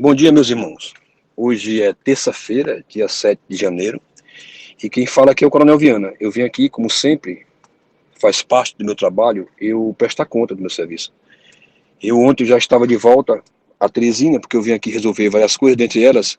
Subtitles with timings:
[0.00, 0.94] Bom dia, meus irmãos.
[1.36, 4.00] Hoje é terça-feira, dia 7 de janeiro,
[4.80, 6.12] e quem fala aqui é o Coronel Viana.
[6.20, 7.44] Eu vim aqui, como sempre,
[8.12, 11.12] faz parte do meu trabalho, eu prestar conta do meu serviço.
[12.00, 13.42] Eu ontem já estava de volta
[13.80, 16.38] a Teresina, porque eu vim aqui resolver várias coisas, dentre elas,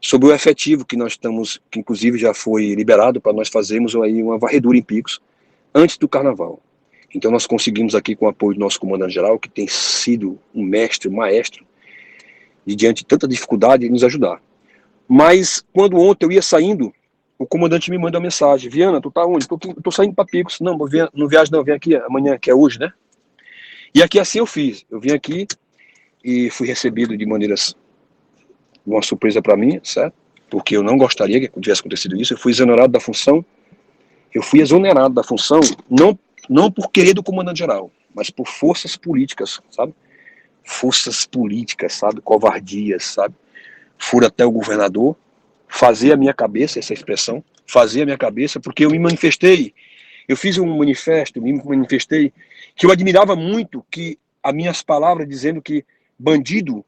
[0.00, 4.22] sobre o efetivo que nós estamos, que inclusive já foi liberado para nós fazermos aí
[4.22, 5.20] uma varredura em picos
[5.74, 6.58] antes do carnaval.
[7.14, 11.10] Então nós conseguimos aqui com o apoio do nosso comandante-geral, que tem sido um mestre,
[11.10, 11.66] um maestro,
[12.66, 14.40] de diante de tanta dificuldade, nos ajudar.
[15.08, 16.92] Mas quando ontem eu ia saindo,
[17.38, 19.46] o comandante me manda uma mensagem, Viana, tu tá onde?
[19.46, 20.60] Tô, tô saindo para Picos.
[20.60, 20.78] Não,
[21.12, 22.92] não viajo não, vem aqui amanhã, que é hoje, né?
[23.94, 24.84] E aqui assim eu fiz.
[24.90, 25.46] Eu vim aqui
[26.24, 27.76] e fui recebido de maneiras
[28.86, 30.14] uma surpresa para mim, certo?
[30.48, 32.34] Porque eu não gostaria que tivesse acontecido isso.
[32.34, 33.44] Eu fui exonerado da função.
[34.32, 38.96] Eu fui exonerado da função não não por querer do comandante geral, mas por forças
[38.96, 39.94] políticas, sabe?
[40.64, 42.20] Forças políticas, sabe?
[42.20, 43.34] Covardias, sabe?
[43.98, 45.16] Fui até o governador
[45.68, 49.74] fazer a minha cabeça, essa expressão, fazer a minha cabeça, porque eu me manifestei.
[50.26, 52.32] Eu fiz um manifesto, me manifestei
[52.74, 55.84] que eu admirava muito que as minhas palavras dizendo que
[56.18, 56.84] bandido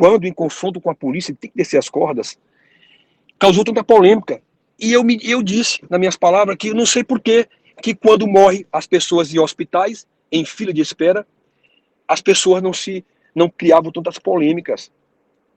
[0.00, 2.38] quando em confronto com a polícia tem que descer as cordas,
[3.38, 4.40] causou tanta polêmica.
[4.78, 7.46] E eu, me, eu disse, nas minhas palavras, que eu não sei porquê,
[7.82, 11.26] que quando morre as pessoas em hospitais, em fila de espera,
[12.10, 14.90] as pessoas não se não criavam tantas polêmicas.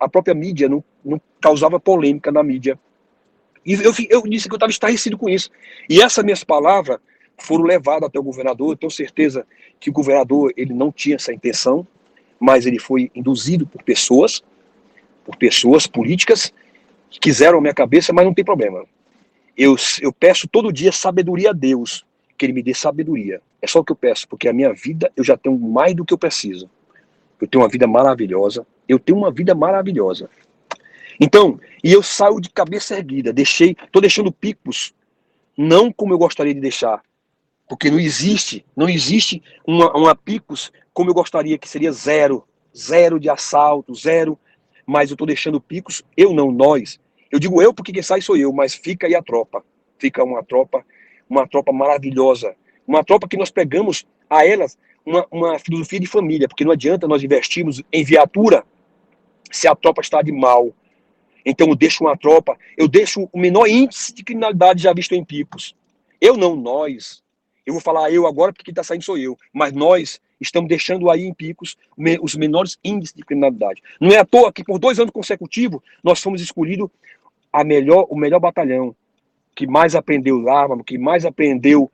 [0.00, 2.76] A própria mídia não, não causava polêmica na mídia.
[3.64, 5.48] E eu, eu disse que eu estava estarrecido com isso.
[5.88, 6.98] E essas minhas palavras
[7.38, 8.72] foram levadas até o governador.
[8.72, 9.46] Eu tenho certeza
[9.78, 11.86] que o governador ele não tinha essa intenção,
[12.40, 14.42] mas ele foi induzido por pessoas,
[15.24, 16.52] por pessoas políticas
[17.08, 18.84] que quiseram a minha cabeça, mas não tem problema.
[19.56, 22.04] Eu, eu peço todo dia sabedoria a Deus,
[22.36, 23.40] que Ele me dê sabedoria.
[23.62, 26.04] É só o que eu peço, porque a minha vida eu já tenho mais do
[26.04, 26.70] que eu preciso.
[27.40, 28.66] Eu tenho uma vida maravilhosa.
[28.88, 30.28] Eu tenho uma vida maravilhosa.
[31.18, 33.32] Então, e eu saio de cabeça erguida.
[33.32, 34.94] Deixei, tô deixando picos,
[35.56, 37.02] não como eu gostaria de deixar,
[37.68, 42.44] porque não existe, não existe uma, uma picos como eu gostaria, que seria zero,
[42.76, 44.38] zero de assalto, zero,
[44.84, 46.98] mas eu estou deixando picos, eu não, nós.
[47.30, 49.64] Eu digo eu porque quem sai sou eu, mas fica aí a tropa.
[49.98, 50.84] Fica uma tropa,
[51.28, 52.56] uma tropa maravilhosa.
[52.90, 57.06] Uma tropa que nós pegamos a elas uma, uma filosofia de família, porque não adianta
[57.06, 58.64] nós investirmos em viatura
[59.48, 60.74] se a tropa está de mal.
[61.46, 65.24] Então eu deixo uma tropa, eu deixo o menor índice de criminalidade já visto em
[65.24, 65.72] picos.
[66.20, 67.22] Eu não, nós.
[67.64, 69.38] Eu vou falar eu agora porque quem está saindo sou eu.
[69.52, 71.76] Mas nós estamos deixando aí em picos
[72.20, 73.80] os menores índices de criminalidade.
[74.00, 76.90] Não é à toa que por dois anos consecutivos nós fomos escolhidos
[77.52, 78.96] a melhor, o melhor batalhão
[79.54, 81.88] que mais aprendeu arma, que mais aprendeu,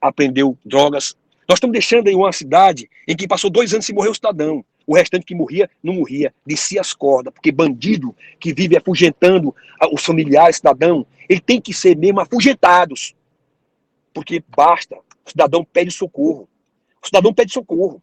[0.00, 1.16] aprendeu drogas.
[1.48, 4.64] Nós estamos deixando aí uma cidade em que passou dois anos sem morrer o cidadão.
[4.86, 9.54] O restante que morria, não morria, descia as cordas, porque bandido que vive afugentando
[9.92, 13.14] os familiares, cidadão, ele tem que ser mesmo afugentados.
[14.12, 16.48] Porque basta, o cidadão pede socorro.
[17.02, 18.02] O cidadão pede socorro.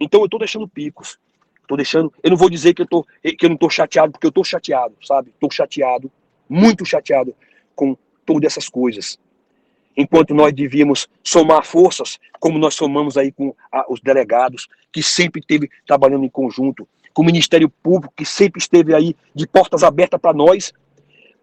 [0.00, 1.18] Então eu estou deixando picos.
[1.60, 2.12] Estou deixando.
[2.22, 4.44] Eu não vou dizer que eu, tô, que eu não estou chateado, porque eu estou
[4.44, 5.30] chateado, sabe?
[5.30, 6.10] Estou chateado,
[6.48, 7.34] muito chateado
[7.74, 9.18] com todas essas coisas.
[10.00, 15.40] Enquanto nós devíamos somar forças, como nós somamos aí com a, os delegados, que sempre
[15.40, 20.20] esteve trabalhando em conjunto, com o Ministério Público, que sempre esteve aí de portas abertas
[20.20, 20.72] para nós,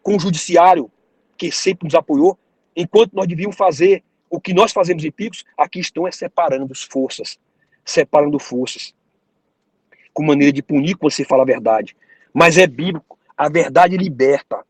[0.02, 0.90] com o Judiciário,
[1.38, 2.40] que sempre nos apoiou,
[2.74, 6.82] enquanto nós devíamos fazer o que nós fazemos em picos, aqui estão é separando as
[6.82, 7.38] forças,
[7.84, 8.96] separando forças,
[10.14, 11.94] com maneira de punir quando você fala a verdade.
[12.34, 14.66] Mas é bíblico, a verdade liberta,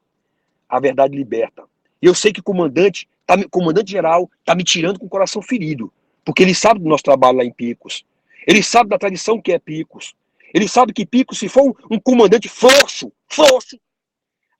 [0.67, 1.63] a verdade liberta.
[2.01, 5.91] Eu sei que comandante, tá, comandante geral, está me tirando com o coração ferido,
[6.23, 8.05] porque ele sabe do nosso trabalho lá em Picos.
[8.47, 10.15] Ele sabe da tradição que é Picos.
[10.53, 13.79] Ele sabe que Picos, se for um, um comandante frouxo, frouxo,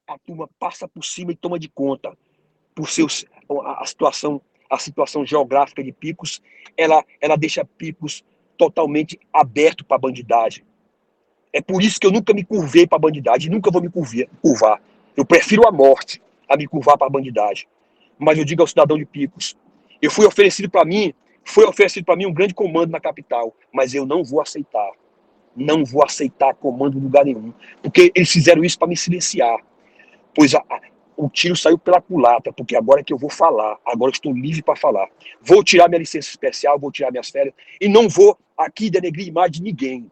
[0.08, 2.16] a turma passa por cima e toma de conta
[2.75, 3.25] por seus
[3.64, 6.42] a, a situação a situação geográfica de Picos,
[6.75, 8.24] ela, ela deixa Picos
[8.58, 10.64] totalmente aberto para a bandidagem.
[11.54, 14.28] É por isso que eu nunca me curvei para a bandidagem, nunca vou me curvar,
[14.42, 14.81] curvar.
[15.16, 17.68] Eu prefiro a morte a me curvar para a bandidagem.
[18.17, 19.56] Mas eu digo ao cidadão de Picos,
[20.01, 21.13] eu fui oferecido para mim,
[21.44, 24.91] foi oferecido para mim um grande comando na capital, mas eu não vou aceitar.
[25.56, 29.57] Não vou aceitar comando em lugar nenhum, porque eles fizeram isso para me silenciar.
[30.33, 30.62] Pois a,
[31.15, 34.62] o tiro saiu pela culatra, porque agora é que eu vou falar, agora estou livre
[34.62, 35.07] para falar.
[35.41, 39.29] Vou tirar minha licença especial, vou tirar minhas férias, e não vou aqui denegrir a
[39.29, 40.12] imagem de ninguém.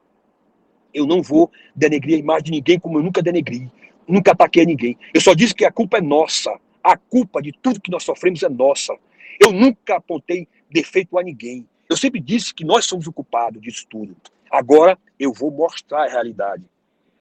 [0.93, 3.69] Eu não vou denegrir a imagem de ninguém como eu nunca denegri,
[4.07, 4.97] nunca ataquei a ninguém.
[5.13, 8.43] Eu só disse que a culpa é nossa, a culpa de tudo que nós sofremos
[8.43, 8.93] é nossa.
[9.39, 11.67] Eu nunca apontei defeito a ninguém.
[11.89, 14.15] Eu sempre disse que nós somos o culpado disso tudo.
[14.51, 16.63] Agora eu vou mostrar a realidade.